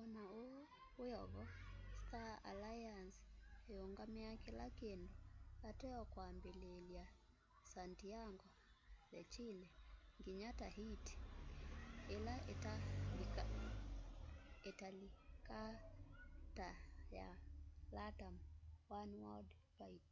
[0.00, 0.60] ona uu
[1.00, 1.44] wiovo
[2.04, 3.18] star aliance
[3.72, 5.12] iungamia kila kindu
[5.68, 7.04] ateo kwambililya
[7.72, 8.46] santiago
[9.10, 9.66] de chile
[10.18, 11.14] nginya tahiti
[12.14, 12.34] ila
[14.70, 15.72] italikaa
[16.56, 16.68] ta
[17.16, 17.26] ya
[17.96, 18.34] latam
[19.00, 20.10] oneworld flight